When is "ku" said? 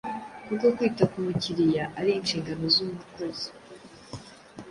1.11-1.17